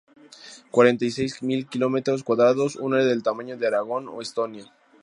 Cuarenta 0.71 1.05
y 1.05 1.11
seis 1.11 1.43
mil 1.43 1.67
kilómetros 1.69 2.23
cuadrados, 2.23 2.75
un 2.75 2.95
área 2.95 3.05
del 3.05 3.21
tamaño 3.21 3.55
de 3.55 3.67
Aragón 3.67 4.07
o 4.09 4.19
Estonia. 4.23 4.65